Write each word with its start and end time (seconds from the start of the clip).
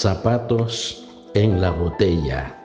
Zapatos 0.00 1.08
en 1.34 1.60
la 1.60 1.72
botella. 1.72 2.56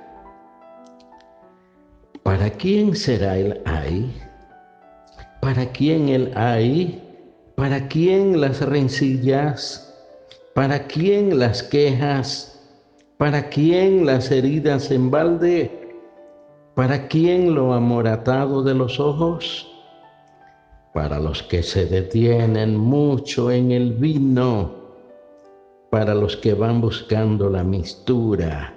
¿Para 2.21 2.51
quién 2.51 2.95
será 2.95 3.39
el 3.39 3.59
ay? 3.65 4.15
¿Para 5.41 5.65
quién 5.71 6.09
el 6.09 6.31
ay? 6.35 7.01
¿Para 7.55 7.87
quién 7.87 8.39
las 8.39 8.61
rencillas? 8.61 9.91
¿Para 10.53 10.85
quién 10.85 11.39
las 11.39 11.63
quejas? 11.63 12.61
¿Para 13.17 13.49
quién 13.49 14.05
las 14.05 14.29
heridas 14.29 14.91
en 14.91 15.09
balde? 15.09 15.71
¿Para 16.75 17.07
quién 17.07 17.55
lo 17.55 17.73
amoratado 17.73 18.61
de 18.61 18.75
los 18.75 18.99
ojos? 18.99 19.67
Para 20.93 21.19
los 21.19 21.41
que 21.41 21.63
se 21.63 21.87
detienen 21.87 22.77
mucho 22.77 23.49
en 23.49 23.71
el 23.71 23.93
vino, 23.93 24.82
para 25.93 26.15
los 26.15 26.35
que 26.37 26.55
van 26.55 26.81
buscando 26.81 27.51
la 27.51 27.63
mistura. 27.63 28.73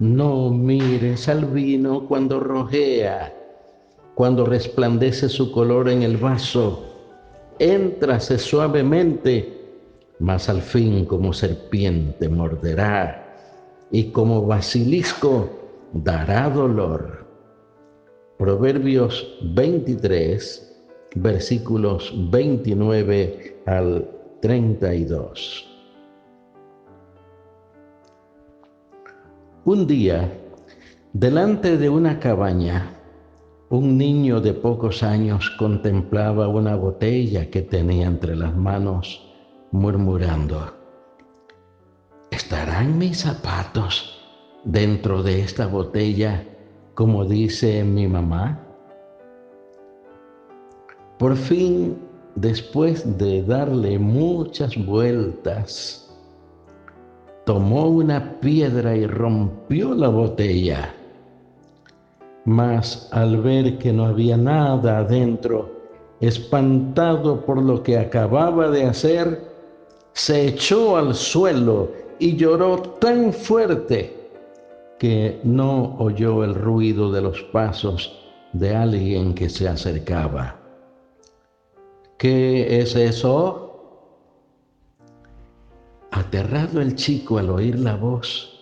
No 0.00 0.50
mires 0.50 1.28
al 1.28 1.44
vino 1.44 2.04
cuando 2.08 2.40
rojea, 2.40 3.32
cuando 4.16 4.44
resplandece 4.44 5.28
su 5.28 5.52
color 5.52 5.88
en 5.88 6.02
el 6.02 6.16
vaso. 6.16 6.82
Éntrase 7.60 8.38
suavemente, 8.38 9.56
mas 10.18 10.48
al 10.48 10.62
fin 10.62 11.04
como 11.04 11.32
serpiente 11.32 12.28
morderá 12.28 13.36
y 13.92 14.10
como 14.10 14.44
basilisco 14.44 15.48
dará 15.92 16.50
dolor. 16.50 17.24
Proverbios 18.36 19.38
23, 19.54 20.76
versículos 21.14 22.12
29 22.32 23.62
al 23.66 24.10
32. 24.42 25.75
Un 29.66 29.88
día, 29.88 30.32
delante 31.12 31.76
de 31.76 31.88
una 31.88 32.20
cabaña, 32.20 32.88
un 33.68 33.98
niño 33.98 34.40
de 34.40 34.54
pocos 34.54 35.02
años 35.02 35.50
contemplaba 35.58 36.46
una 36.46 36.76
botella 36.76 37.50
que 37.50 37.62
tenía 37.62 38.06
entre 38.06 38.36
las 38.36 38.54
manos, 38.54 39.28
murmurando, 39.72 40.72
¿Estarán 42.30 42.96
mis 42.96 43.22
zapatos 43.22 44.24
dentro 44.62 45.24
de 45.24 45.40
esta 45.40 45.66
botella, 45.66 46.44
como 46.94 47.24
dice 47.24 47.82
mi 47.82 48.06
mamá? 48.06 48.64
Por 51.18 51.34
fin, 51.34 51.98
después 52.36 53.18
de 53.18 53.42
darle 53.42 53.98
muchas 53.98 54.76
vueltas, 54.86 56.05
tomó 57.46 57.86
una 57.86 58.40
piedra 58.40 58.96
y 58.96 59.06
rompió 59.06 59.94
la 59.94 60.08
botella. 60.08 60.92
Mas 62.44 63.08
al 63.12 63.40
ver 63.40 63.78
que 63.78 63.92
no 63.92 64.06
había 64.06 64.36
nada 64.36 64.98
adentro, 64.98 65.70
espantado 66.20 67.46
por 67.46 67.62
lo 67.62 67.84
que 67.84 67.98
acababa 67.98 68.68
de 68.68 68.84
hacer, 68.84 69.40
se 70.12 70.48
echó 70.48 70.96
al 70.96 71.14
suelo 71.14 71.92
y 72.18 72.34
lloró 72.34 72.80
tan 72.80 73.32
fuerte 73.32 74.28
que 74.98 75.38
no 75.44 75.94
oyó 75.98 76.42
el 76.42 76.54
ruido 76.54 77.12
de 77.12 77.22
los 77.22 77.40
pasos 77.52 78.26
de 78.54 78.74
alguien 78.74 79.34
que 79.34 79.48
se 79.48 79.68
acercaba. 79.68 80.56
¿Qué 82.18 82.80
es 82.80 82.96
eso? 82.96 83.65
El 86.36 86.94
chico 86.96 87.38
al 87.38 87.48
oír 87.48 87.78
la 87.78 87.96
voz, 87.96 88.52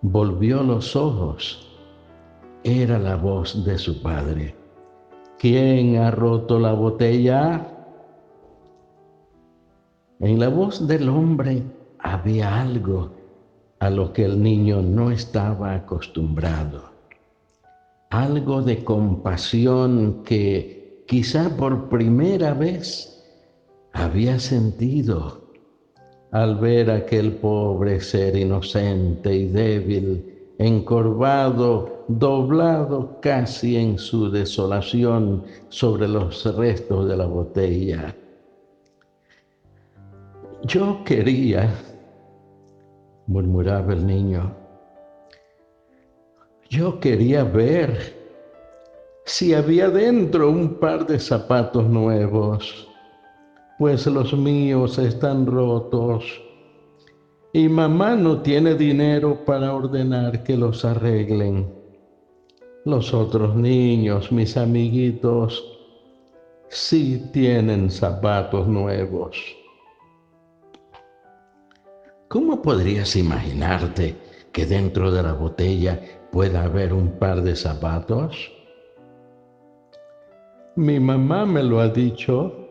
volvió 0.00 0.62
los 0.62 0.94
ojos. 0.94 1.66
Era 2.62 3.00
la 3.00 3.16
voz 3.16 3.64
de 3.64 3.78
su 3.78 4.00
padre. 4.00 4.54
¿Quién 5.36 5.96
ha 5.96 6.12
roto 6.12 6.60
la 6.60 6.72
botella? 6.72 7.66
En 10.20 10.38
la 10.38 10.48
voz 10.50 10.86
del 10.86 11.08
hombre 11.08 11.64
había 11.98 12.60
algo 12.60 13.10
a 13.80 13.90
lo 13.90 14.12
que 14.12 14.24
el 14.24 14.40
niño 14.40 14.80
no 14.80 15.10
estaba 15.10 15.74
acostumbrado, 15.74 16.92
algo 18.10 18.62
de 18.62 18.84
compasión 18.84 20.22
que 20.22 21.02
quizá 21.08 21.56
por 21.56 21.88
primera 21.88 22.54
vez 22.54 23.20
había 23.94 24.38
sentido 24.38 25.39
al 26.32 26.56
ver 26.56 26.90
aquel 26.90 27.32
pobre 27.32 28.00
ser 28.00 28.36
inocente 28.36 29.34
y 29.34 29.46
débil, 29.46 30.54
encorvado, 30.58 32.04
doblado 32.08 33.18
casi 33.20 33.76
en 33.76 33.98
su 33.98 34.30
desolación 34.30 35.44
sobre 35.68 36.06
los 36.06 36.44
restos 36.56 37.08
de 37.08 37.16
la 37.16 37.26
botella. 37.26 38.14
Yo 40.64 41.02
quería 41.04 41.70
murmuraba 43.30 43.92
el 43.92 44.04
niño. 44.06 44.52
Yo 46.68 46.98
quería 46.98 47.44
ver 47.44 48.16
si 49.24 49.54
había 49.54 49.88
dentro 49.88 50.50
un 50.50 50.74
par 50.74 51.06
de 51.06 51.18
zapatos 51.20 51.88
nuevos, 51.88 52.89
pues 53.80 54.06
los 54.06 54.34
míos 54.34 54.98
están 54.98 55.46
rotos 55.46 56.22
y 57.50 57.66
mamá 57.66 58.14
no 58.14 58.42
tiene 58.42 58.74
dinero 58.74 59.42
para 59.46 59.74
ordenar 59.74 60.42
que 60.42 60.54
los 60.54 60.84
arreglen. 60.84 61.66
Los 62.84 63.14
otros 63.14 63.56
niños, 63.56 64.30
mis 64.32 64.58
amiguitos, 64.58 65.64
sí 66.68 67.30
tienen 67.32 67.90
zapatos 67.90 68.68
nuevos. 68.68 69.38
¿Cómo 72.28 72.60
podrías 72.60 73.16
imaginarte 73.16 74.14
que 74.52 74.66
dentro 74.66 75.10
de 75.10 75.22
la 75.22 75.32
botella 75.32 75.98
pueda 76.30 76.64
haber 76.64 76.92
un 76.92 77.12
par 77.12 77.40
de 77.40 77.56
zapatos? 77.56 78.52
Mi 80.76 81.00
mamá 81.00 81.46
me 81.46 81.62
lo 81.62 81.80
ha 81.80 81.88
dicho. 81.88 82.69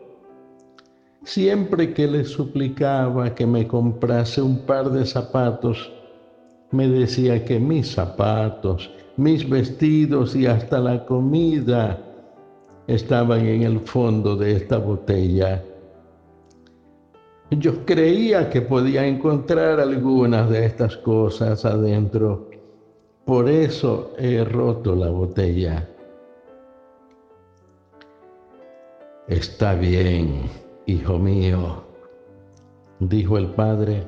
Siempre 1.24 1.92
que 1.92 2.06
le 2.06 2.24
suplicaba 2.24 3.34
que 3.34 3.46
me 3.46 3.66
comprase 3.66 4.40
un 4.40 4.58
par 4.66 4.90
de 4.90 5.04
zapatos, 5.04 5.92
me 6.70 6.88
decía 6.88 7.44
que 7.44 7.60
mis 7.60 7.92
zapatos, 7.92 8.90
mis 9.16 9.48
vestidos 9.48 10.34
y 10.34 10.46
hasta 10.46 10.78
la 10.78 11.04
comida 11.04 11.98
estaban 12.86 13.46
en 13.46 13.62
el 13.62 13.80
fondo 13.80 14.36
de 14.36 14.56
esta 14.56 14.78
botella 14.78 15.62
yo 17.50 17.84
creía 17.84 18.48
que 18.48 18.62
podía 18.62 19.04
encontrar 19.04 19.80
algunas 19.80 20.48
de 20.50 20.66
estas 20.66 20.96
cosas 20.98 21.64
adentro. 21.64 22.48
Por 23.24 23.48
eso 23.48 24.12
he 24.18 24.44
roto 24.44 24.94
la 24.94 25.10
botella. 25.10 25.88
Está 29.26 29.74
bien, 29.74 30.42
hijo 30.90 31.18
mío, 31.18 31.84
dijo 32.98 33.38
el 33.38 33.46
padre, 33.48 34.04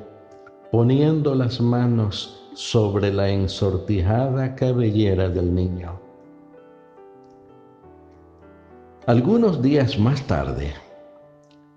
poniendo 0.71 1.33
las 1.33 1.61
manos 1.61 2.49
sobre 2.53 3.13
la 3.13 3.29
ensortijada 3.29 4.55
cabellera 4.55 5.29
del 5.29 5.55
niño. 5.55 5.99
Algunos 9.05 9.61
días 9.61 9.97
más 9.97 10.23
tarde, 10.27 10.73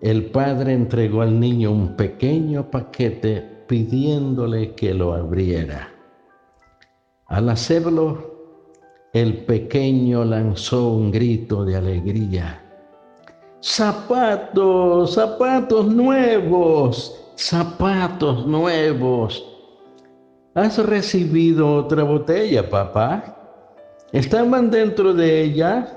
el 0.01 0.27
padre 0.27 0.73
entregó 0.73 1.23
al 1.23 1.39
niño 1.39 1.71
un 1.71 1.97
pequeño 1.97 2.71
paquete 2.71 3.65
pidiéndole 3.67 4.75
que 4.75 4.93
lo 4.93 5.15
abriera. 5.15 5.89
Al 7.27 7.49
hacerlo, 7.49 8.35
el 9.13 9.45
pequeño 9.45 10.25
lanzó 10.25 10.91
un 10.91 11.11
grito 11.11 11.65
de 11.65 11.77
alegría. 11.77 12.66
Zapatos, 13.61 15.15
zapatos 15.15 15.87
nuevos, 15.87 17.33
zapatos 17.37 18.47
nuevos. 18.47 19.45
¿Has 20.55 20.79
recibido 20.79 21.75
otra 21.75 22.03
botella, 22.03 22.69
papá? 22.69 23.37
¿Estaban 24.13 24.71
dentro 24.71 25.13
de 25.13 25.43
ella? 25.43 25.97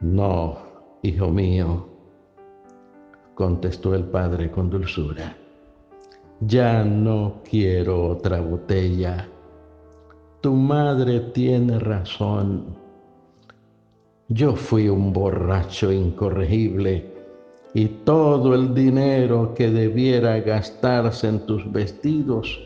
No, 0.00 0.58
hijo 1.02 1.28
mío, 1.28 1.88
contestó 3.34 3.94
el 3.94 4.04
padre 4.04 4.50
con 4.50 4.70
dulzura. 4.70 5.36
Ya 6.40 6.84
no 6.84 7.42
quiero 7.48 8.06
otra 8.08 8.40
botella. 8.40 9.28
Tu 10.40 10.52
madre 10.52 11.20
tiene 11.20 11.78
razón. 11.80 12.76
Yo 14.30 14.54
fui 14.54 14.90
un 14.90 15.10
borracho 15.14 15.90
incorregible 15.90 17.02
y 17.72 17.86
todo 17.86 18.54
el 18.54 18.74
dinero 18.74 19.54
que 19.54 19.70
debiera 19.70 20.38
gastarse 20.40 21.28
en 21.28 21.46
tus 21.46 21.72
vestidos 21.72 22.60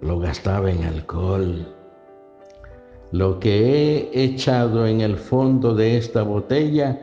lo 0.00 0.18
gastaba 0.18 0.70
en 0.70 0.84
alcohol. 0.84 1.68
Lo 3.12 3.38
que 3.38 4.08
he 4.12 4.24
echado 4.24 4.86
en 4.86 5.02
el 5.02 5.18
fondo 5.18 5.74
de 5.74 5.98
esta 5.98 6.22
botella 6.22 6.98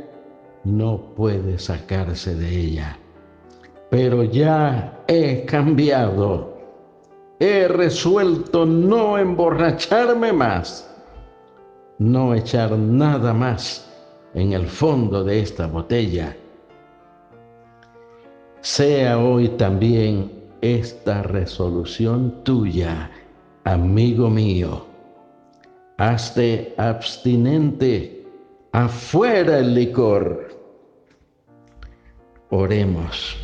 no 0.63 1.13
puede 1.15 1.59
sacarse 1.59 2.33
de 2.33 2.49
ella. 2.49 2.97
Pero 3.91 4.23
ya 4.23 5.03
he 5.07 5.45
cambiado. 5.45 6.57
He 7.39 7.67
resuelto 7.67 8.65
no 8.65 9.19
emborracharme 9.19 10.33
más, 10.33 10.96
no 11.99 12.33
echar 12.33 12.71
nada 12.71 13.33
más 13.33 13.89
en 14.33 14.53
el 14.53 14.67
fondo 14.67 15.23
de 15.23 15.41
esta 15.41 15.67
botella 15.67 16.35
sea 18.61 19.17
hoy 19.17 19.47
también 19.49 20.29
esta 20.59 21.23
resolución 21.23 22.43
tuya, 22.43 23.09
amigo 23.63 24.29
mío. 24.29 24.85
Hazte 25.97 26.73
abstinente, 26.77 28.27
afuera 28.73 29.59
el 29.59 29.73
licor. 29.73 30.49
Oremos. 32.49 33.37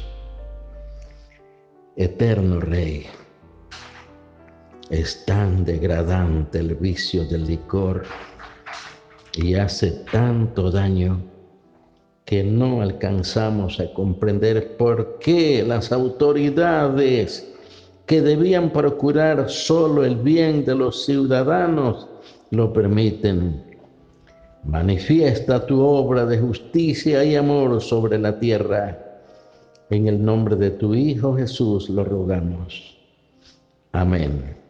Eterno 1.95 2.59
Rey, 2.59 3.05
es 4.89 5.23
tan 5.25 5.63
degradante 5.63 6.59
el 6.59 6.75
vicio 6.75 7.23
del 7.25 7.45
licor 7.45 8.03
y 9.35 9.55
hace 9.55 9.91
tanto 10.11 10.69
daño 10.71 11.21
que 12.25 12.43
no 12.43 12.81
alcanzamos 12.81 13.79
a 13.79 13.93
comprender 13.93 14.77
por 14.77 15.19
qué 15.19 15.63
las 15.63 15.91
autoridades 15.91 17.49
que 18.05 18.21
debían 18.21 18.71
procurar 18.71 19.49
solo 19.49 20.05
el 20.05 20.15
bien 20.15 20.65
de 20.65 20.75
los 20.75 21.05
ciudadanos 21.05 22.07
lo 22.51 22.71
permiten. 22.71 23.61
Manifiesta 24.63 25.65
tu 25.65 25.81
obra 25.81 26.25
de 26.25 26.39
justicia 26.39 27.23
y 27.23 27.35
amor 27.35 27.81
sobre 27.81 28.17
la 28.17 28.39
tierra. 28.39 28.97
En 29.89 30.07
el 30.07 30.23
nombre 30.23 30.55
de 30.55 30.71
tu 30.71 30.95
Hijo 30.95 31.35
Jesús 31.35 31.89
lo 31.89 32.03
rogamos. 32.05 32.97
Amén. 33.91 34.62